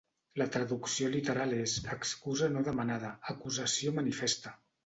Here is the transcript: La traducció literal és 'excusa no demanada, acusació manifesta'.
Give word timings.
La 0.41 0.45
traducció 0.53 1.09
literal 1.15 1.53
és 1.59 1.75
'excusa 1.97 2.51
no 2.57 2.67
demanada, 2.71 3.15
acusació 3.35 3.95
manifesta'. 4.01 4.61